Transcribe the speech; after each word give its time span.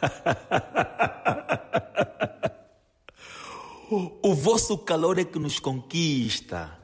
o 4.22 4.34
vosso 4.34 4.78
calor 4.78 5.18
é 5.18 5.24
que 5.24 5.38
nos 5.38 5.58
conquista. 5.58 6.78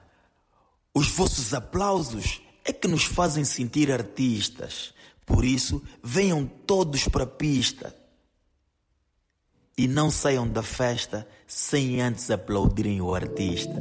Os 0.92 1.08
vossos 1.08 1.54
aplausos 1.54 2.42
é 2.64 2.72
que 2.72 2.88
nos 2.88 3.04
fazem 3.04 3.44
sentir 3.44 3.92
artistas. 3.92 4.92
Por 5.24 5.44
isso, 5.44 5.82
venham 6.02 6.46
todos 6.46 7.06
para 7.08 7.24
a 7.24 7.26
pista. 7.26 7.94
E 9.78 9.86
não 9.86 10.10
saiam 10.10 10.48
da 10.48 10.62
festa 10.62 11.28
sem 11.46 12.00
antes 12.00 12.30
aplaudirem 12.30 13.00
o 13.00 13.14
artista. 13.14 13.74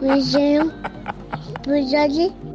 Beijão. 0.00 0.72
Beijo 1.66 2.08
de 2.08 2.49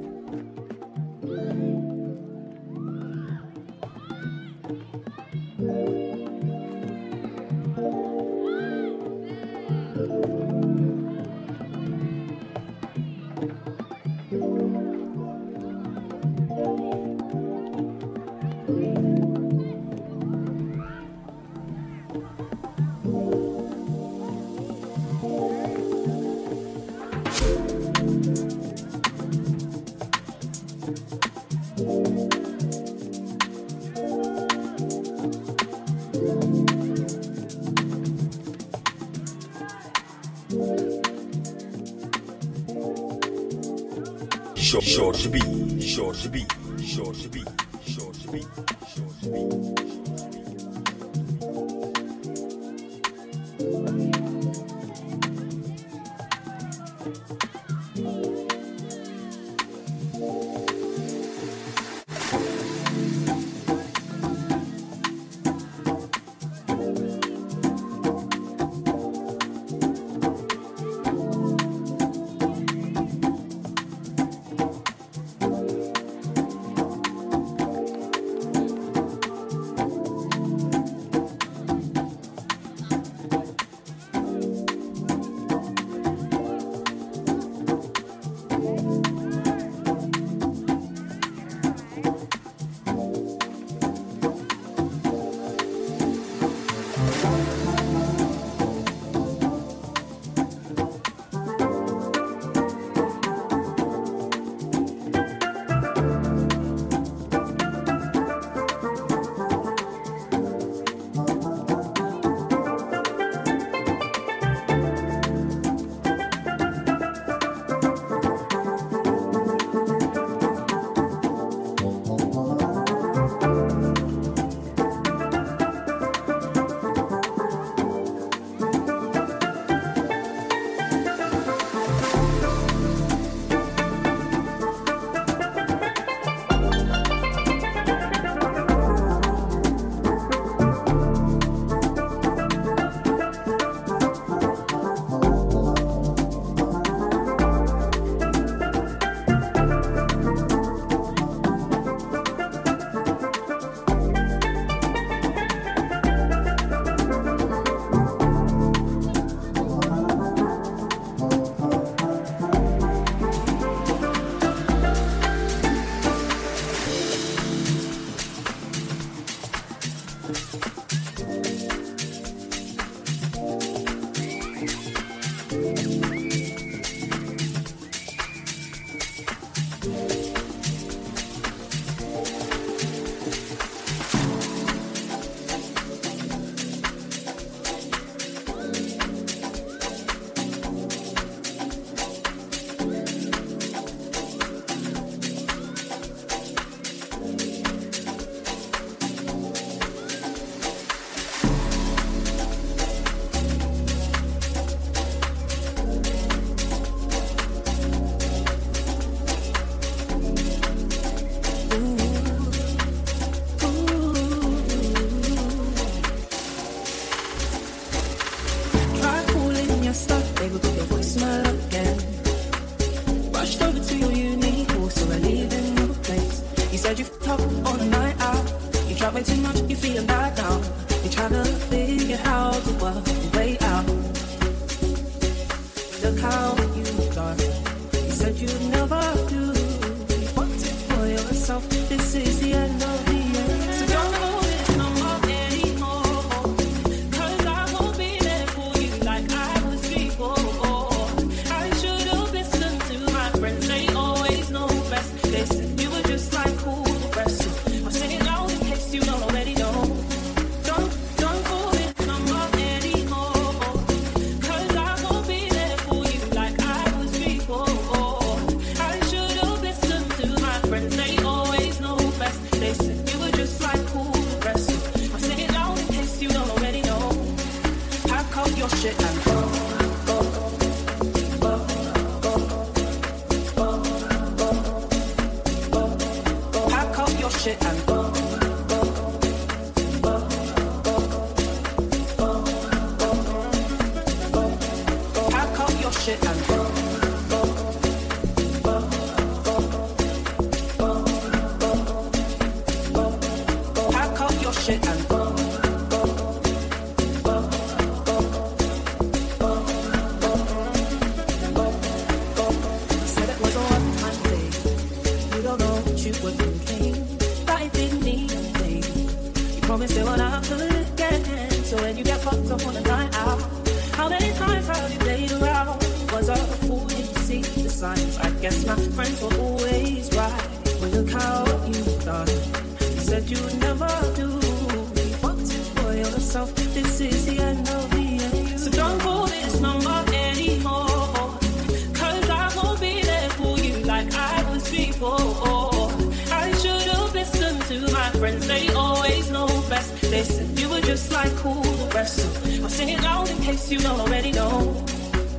before. 345.06 345.92
I 346.32 346.52
should 346.62 346.82
have 346.94 347.14
listened 347.14 347.62
to 347.70 347.92
my 347.94 348.10
friends, 348.20 348.48
they 348.48 348.70
always 348.70 349.30
know 349.32 349.48
best. 349.70 350.02
They 350.02 350.24
said 350.24 350.60
you 350.60 350.70
were 350.70 350.82
just 350.82 351.12
like 351.12 351.46
all 351.46 351.62
the 351.62 351.92
rest. 351.94 352.18
So 352.20 352.64
I'll 352.64 352.70
sing 352.70 352.90
it 352.90 353.02
loud 353.02 353.30
in 353.30 353.38
case 353.38 353.72
you 353.72 353.80
don't 353.80 354.00
already 354.00 354.32
know. 354.32 354.84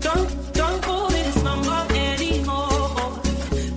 Don't, 0.00 0.28
don't 0.52 0.82
call 0.82 1.08
this 1.08 1.42
number 1.42 1.86
anymore. 1.94 3.20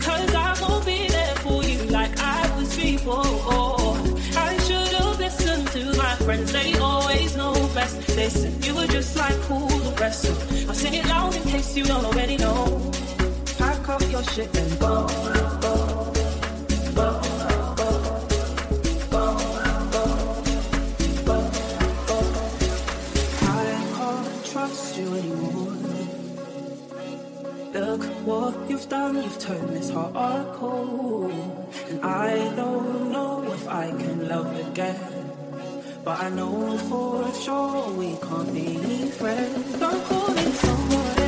Cause 0.05 0.35
I 0.47 0.57
won't 0.61 0.85
be 0.85 1.07
there 1.07 1.35
for 1.43 1.63
you 1.63 1.79
like 1.89 2.13
I 2.19 2.41
was 2.57 2.75
before. 2.75 3.97
I 4.47 4.57
should 4.65 4.91
have 4.99 5.19
listened 5.19 5.67
to 5.69 5.97
my 5.97 6.15
friends, 6.25 6.51
they 6.51 6.73
always 6.77 7.35
know 7.35 7.53
best. 7.73 7.95
They 8.07 8.29
said 8.29 8.53
you 8.65 8.75
were 8.75 8.87
just 8.87 9.17
like 9.17 9.51
all 9.51 9.67
the 9.67 9.93
rest. 9.99 10.23
So 10.23 10.31
I'll 10.67 10.75
sing 10.75 10.93
it 10.93 11.05
loud 11.07 11.35
in 11.35 11.43
case 11.43 11.75
you 11.75 11.83
don't 11.85 12.05
already 12.05 12.37
know. 12.37 12.88
Up 13.89 14.01
your 14.11 14.23
shit 14.23 14.55
and 14.55 14.79
go. 14.79 15.07
go, 15.65 15.81
go, 16.95 17.09
I 23.41 23.65
can't 23.95 24.45
trust 24.45 24.97
you 24.97 25.07
anymore. 25.15 25.73
Look 27.73 28.03
what 28.27 28.69
you've 28.69 28.87
done, 28.89 29.15
you've 29.23 29.39
turned 29.39 29.69
this 29.69 29.89
heart 29.89 30.53
cold. 30.53 31.31
And 31.89 32.05
I 32.05 32.53
don't 32.55 33.11
know 33.11 33.51
if 33.51 33.67
I 33.67 33.87
can 33.89 34.27
love 34.27 34.55
again. 34.67 34.99
But 36.05 36.19
I 36.19 36.29
know 36.29 36.77
for 36.89 37.33
sure 37.33 37.89
we 37.93 38.15
can't 38.17 38.53
be 38.53 39.09
friends. 39.09 39.79
Don't 39.79 40.03
call 40.05 40.29
me 40.29 40.51
someone 40.51 41.18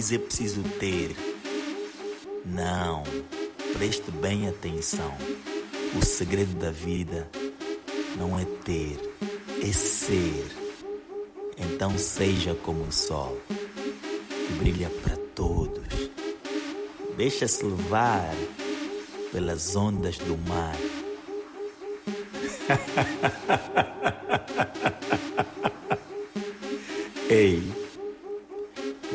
diz 0.00 0.16
preciso 0.16 0.62
ter. 0.78 1.14
Não, 2.46 3.02
preste 3.74 4.10
bem 4.10 4.48
atenção. 4.48 5.14
O 5.94 6.02
segredo 6.04 6.54
da 6.54 6.70
vida 6.70 7.28
não 8.16 8.38
é 8.38 8.46
ter, 8.64 8.98
é 9.62 9.72
ser. 9.72 10.46
Então 11.58 11.98
seja 11.98 12.54
como 12.54 12.84
o 12.84 12.92
sol, 12.92 13.38
que 13.46 14.52
brilha 14.54 14.88
para 15.02 15.18
todos. 15.34 16.10
Deixa-se 17.18 17.62
levar 17.62 18.34
pelas 19.30 19.76
ondas 19.76 20.16
do 20.16 20.38
mar. 20.48 20.76
Ei! 27.28 27.79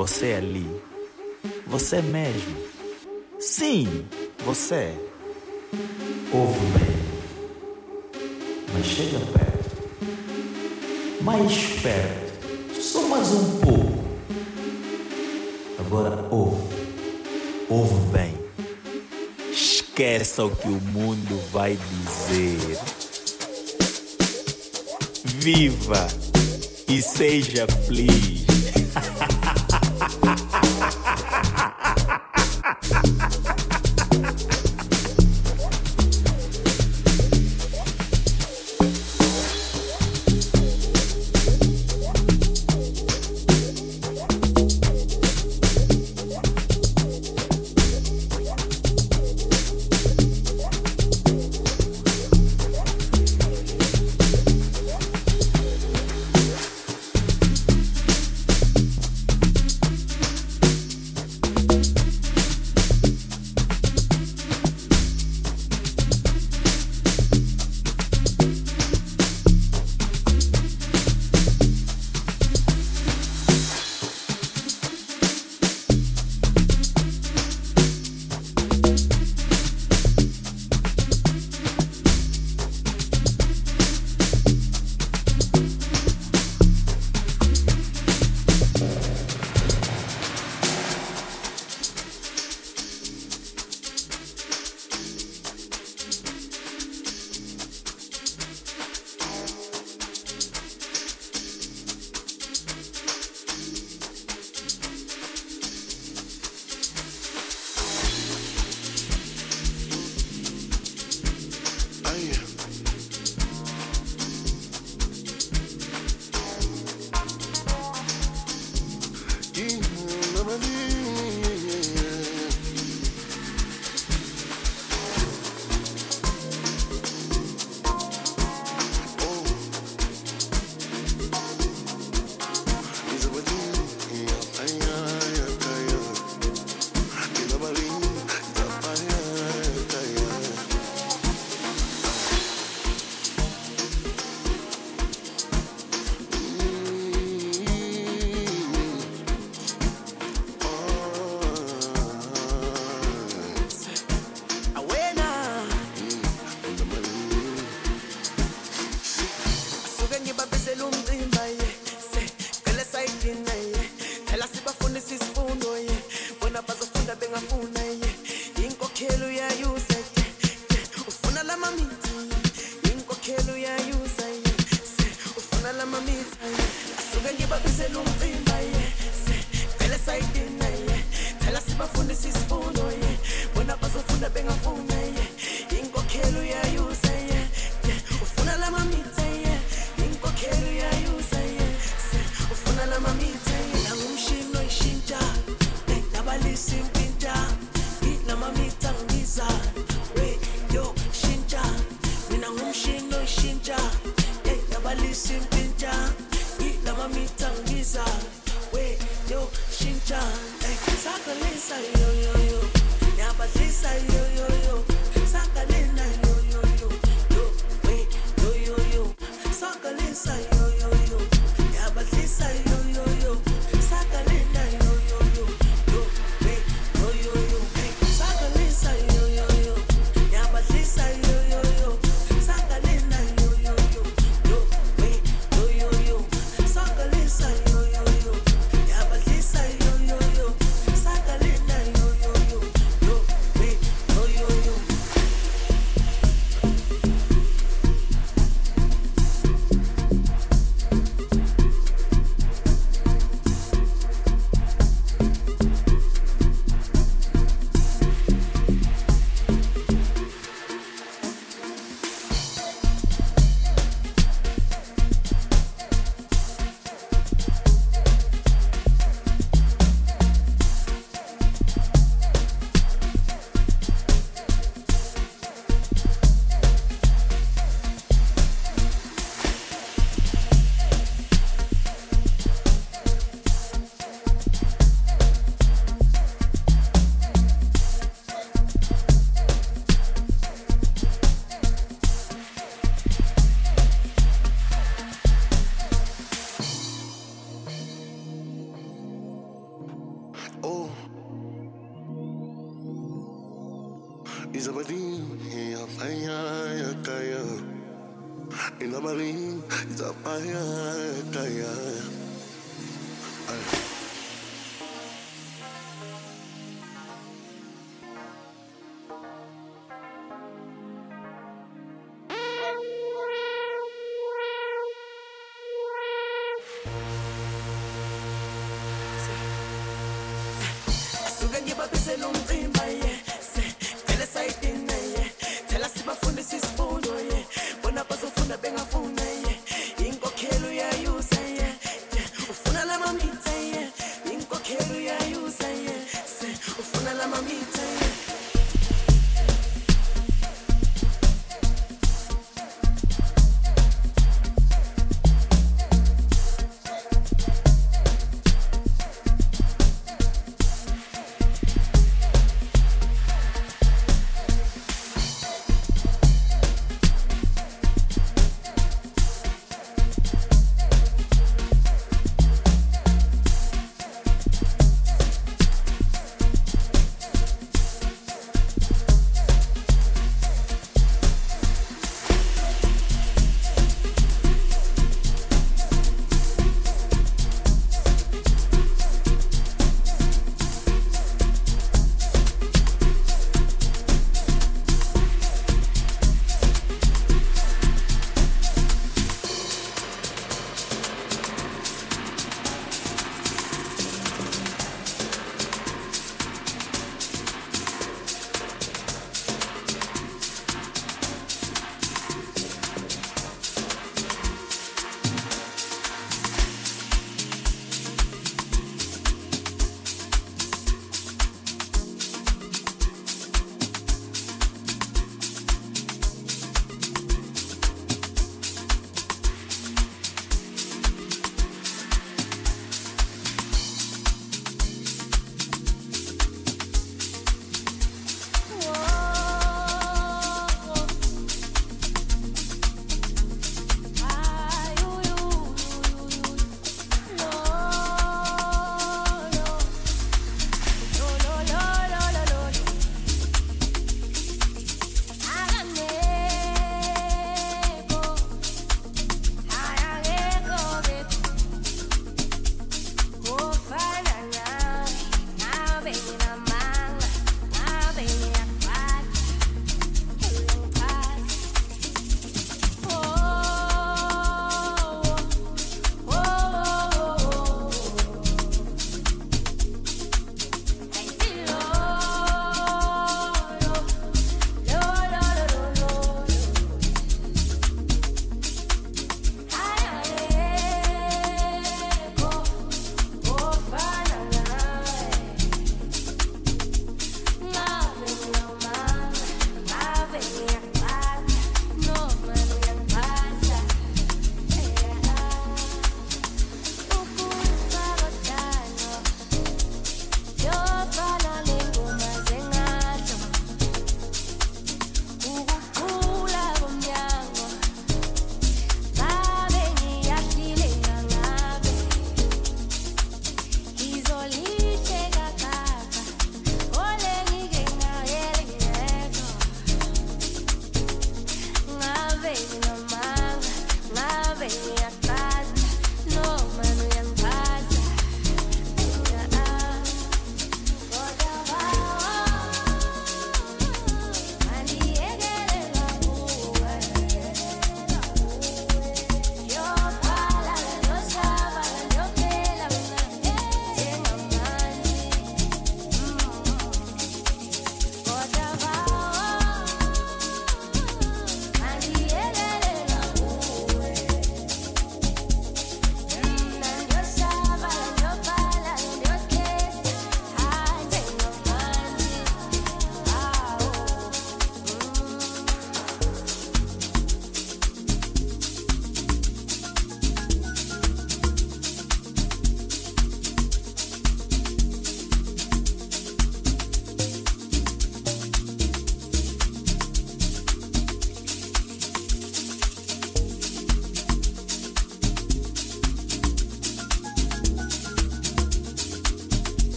você 0.00 0.28
é 0.28 0.36
ali. 0.36 0.66
Você 1.66 1.96
é 1.96 2.02
mesmo. 2.02 2.56
Sim, 3.38 4.06
você. 4.46 4.74
É. 4.74 4.96
Ouve 6.32 6.58
bem. 6.78 6.96
Mas 8.72 8.86
chega 8.86 9.18
perto. 9.18 9.76
Mais 11.22 11.66
perto. 11.82 12.80
Só 12.80 13.02
mais 13.08 13.30
um 13.30 13.60
pouco. 13.60 14.02
Agora 15.78 16.26
ouve. 16.30 16.74
Ouve 17.68 18.00
bem. 18.10 18.38
Esqueça 19.52 20.46
o 20.46 20.56
que 20.56 20.68
o 20.68 20.80
mundo 20.80 21.38
vai 21.52 21.76
dizer. 21.76 22.78
Viva 25.26 26.06
e 26.88 27.02
seja 27.02 27.66
feliz. 27.66 28.49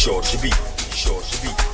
sure 0.00 0.22
to 0.22 0.38
be, 0.38 0.50
sure 0.94 1.20
to 1.20 1.42
be. 1.42 1.69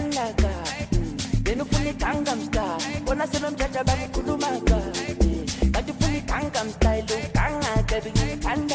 bandaka 0.00 0.52
benifuna 1.44 1.80
mm. 1.84 1.90
ikangam 1.92 2.40
style 2.46 3.00
bona 3.04 3.24
sebemjaja 3.26 3.82
bangikhuluma 3.84 4.50
kabi 4.68 5.04
mm. 5.20 5.72
kanti 5.72 5.92
ufuna 5.92 6.16
ikangam 6.18 6.68
style 6.76 7.04
ukangaka 7.28 7.96
bengiyithanda 8.04 8.69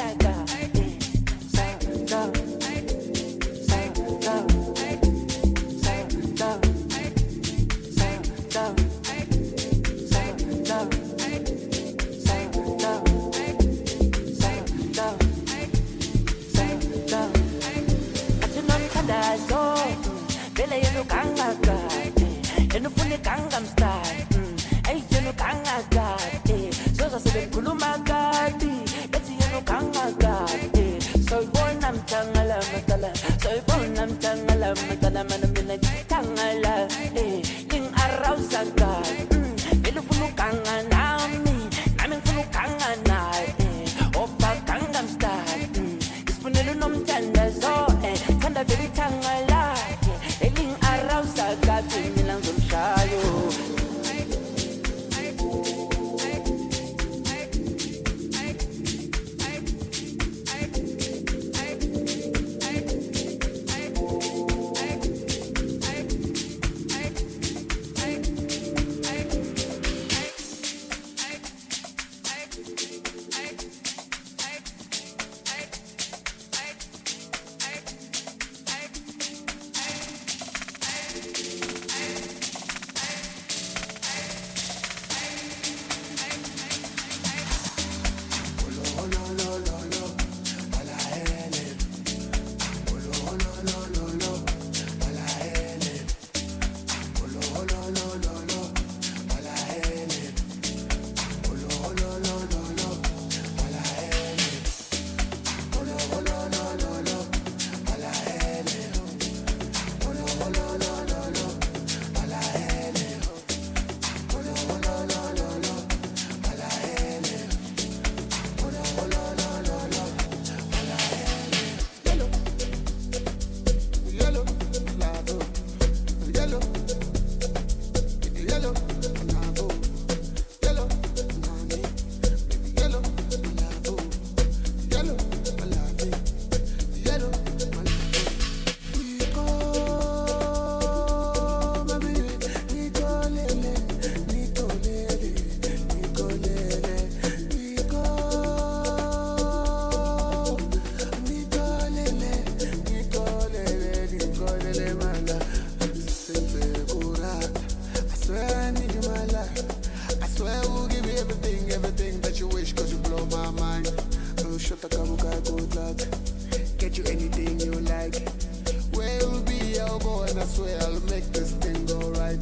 I 170.45 170.47
swear 170.47 170.79
I'll 170.83 171.01
make 171.09 171.25
this 171.33 171.53
thing 171.53 171.87
go 171.87 171.97
right. 172.21 172.37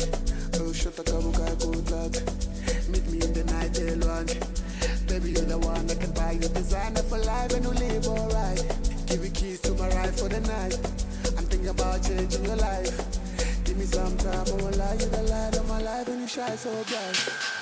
Oh, 0.59 0.73
shut 0.73 0.93
the 0.97 1.03
cover, 1.03 1.31
I 1.39 1.55
could 1.55 1.89
luck. 1.89 2.11
Meet 2.91 3.07
me 3.07 3.23
in 3.23 3.31
the 3.31 3.45
night, 3.47 3.71
they 3.73 3.95
lunch. 3.95 4.35
Baby, 5.07 5.31
you're 5.31 5.47
the 5.47 5.57
one 5.57 5.87
that 5.87 6.01
can 6.01 6.11
buy 6.11 6.33
you 6.33 6.49
designer 6.49 7.01
for 7.03 7.17
life 7.19 7.53
and 7.53 7.63
you 7.63 7.71
live 7.71 8.05
alright. 8.05 8.59
Give 9.07 9.23
you 9.23 9.31
keys 9.31 9.61
to 9.61 9.71
my 9.75 9.87
ride 9.95 10.13
for 10.19 10.27
the 10.27 10.41
night. 10.41 10.75
I'm 11.37 11.45
thinking 11.47 11.69
about 11.69 12.03
changing 12.03 12.43
your 12.43 12.57
life. 12.57 12.91
Give 13.63 13.77
me 13.77 13.85
some 13.85 14.17
time, 14.17 14.47
I 14.51 14.61
won't 14.61 14.75
lie, 14.75 14.97
you're 14.99 15.07
the 15.07 15.23
light 15.23 15.55
of 15.55 15.69
my 15.69 15.81
life 15.81 16.07
and 16.09 16.19
you 16.19 16.27
shine 16.27 16.57
so 16.57 16.71
bright. 16.83 17.52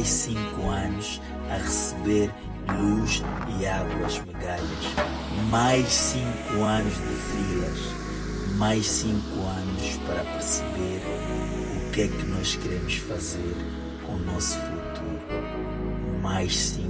35 0.00 0.68
anos 0.70 1.20
a 1.50 1.56
receber 1.56 2.30
luz 2.78 3.22
e 3.58 3.66
águas 3.66 4.22
megalhas. 4.26 4.94
Mais 5.50 5.86
cinco 5.88 6.62
anos 6.62 6.94
de 6.94 7.16
filas. 7.16 8.56
Mais 8.56 8.86
cinco 8.86 9.40
anos 9.40 9.98
para 10.06 10.24
perceber 10.24 11.02
o 11.86 11.90
que 11.90 12.02
é 12.02 12.08
que 12.08 12.26
nós 12.26 12.56
queremos 12.56 12.94
fazer 12.94 13.54
com 14.06 14.14
o 14.14 14.18
nosso 14.20 14.58
futuro. 14.58 16.20
Mais 16.22 16.56
cinco. 16.56 16.89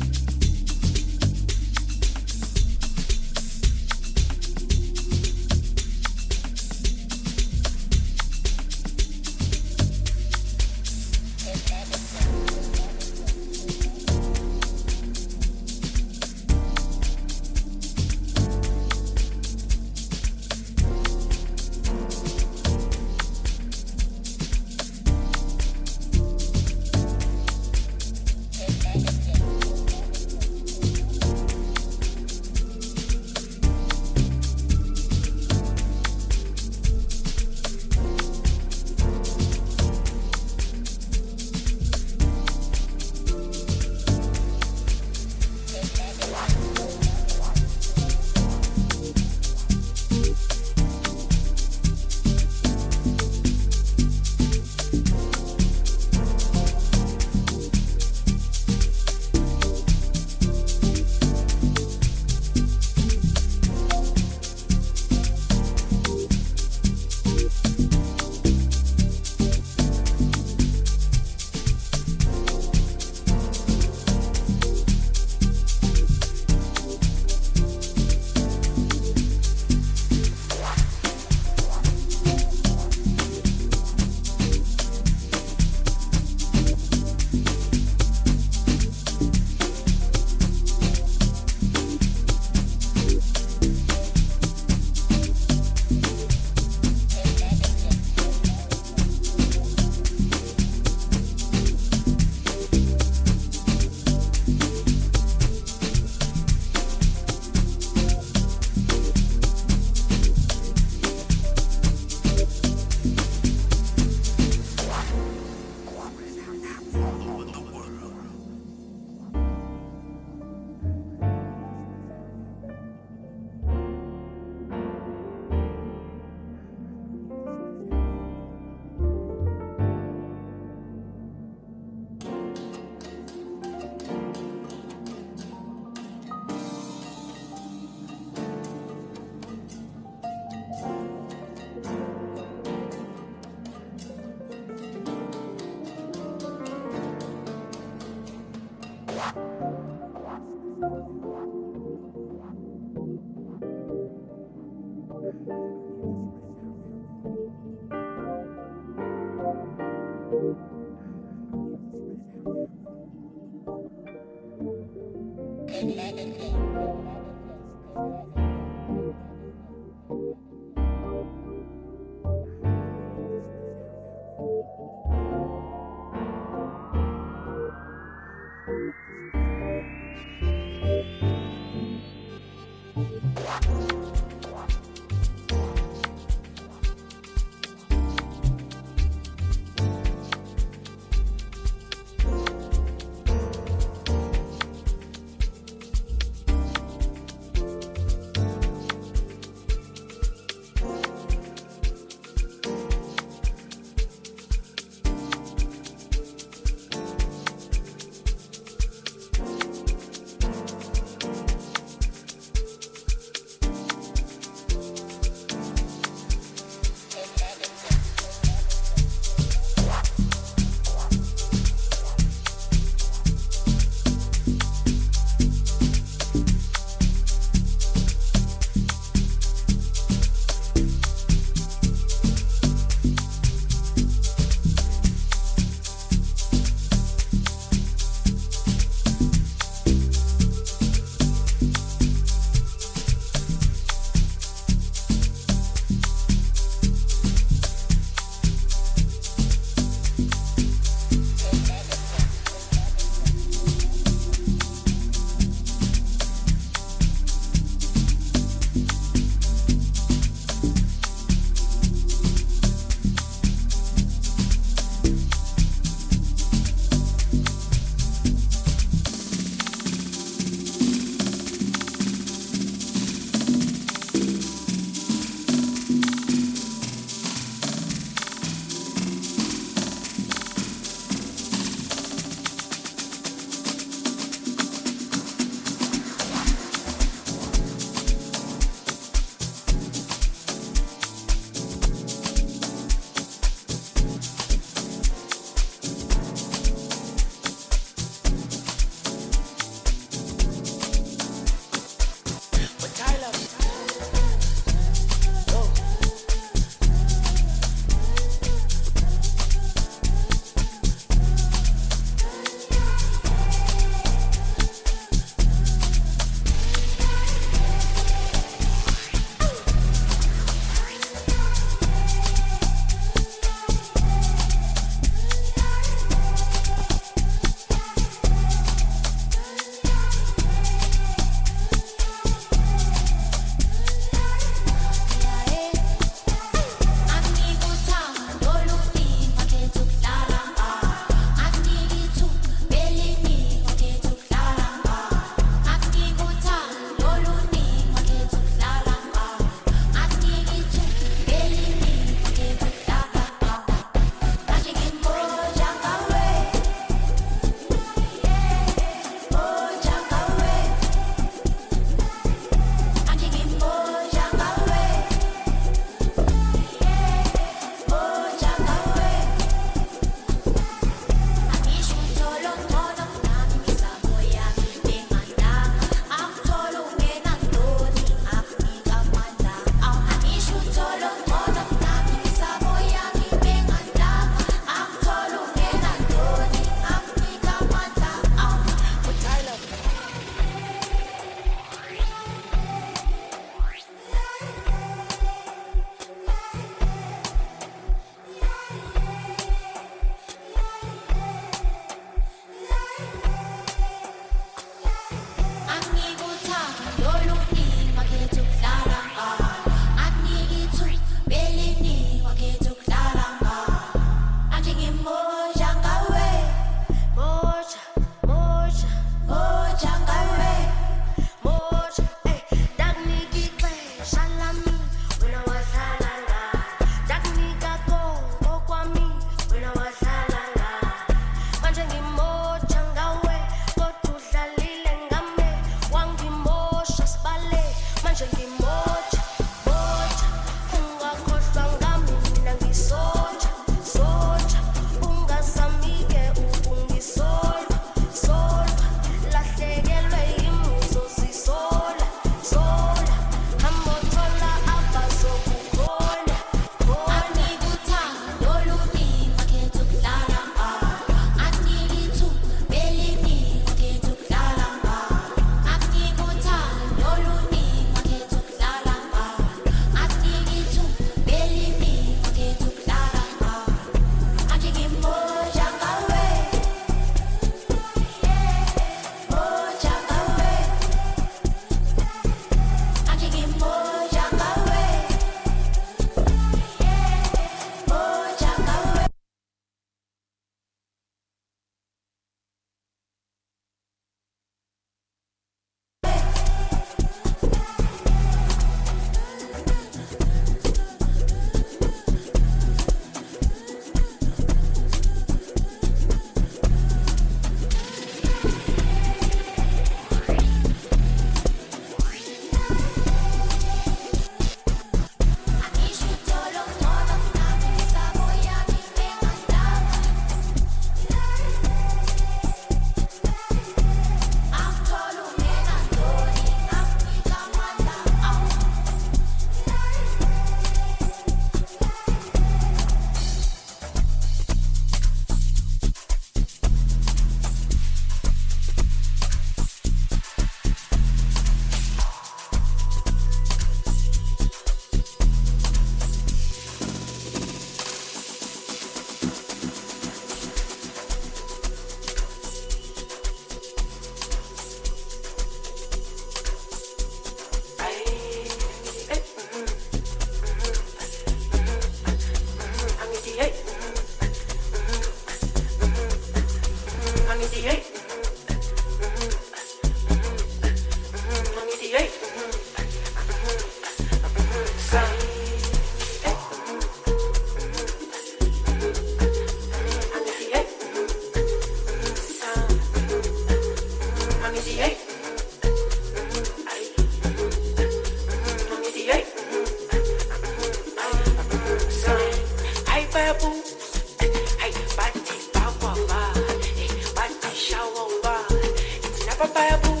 papaya 599.41 599.77
boo. 599.81 600.00